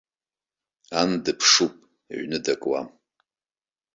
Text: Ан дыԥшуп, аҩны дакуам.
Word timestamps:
Ан 0.99 1.11
дыԥшуп, 1.23 1.73
аҩны 2.11 2.37
дакуам. 2.45 2.87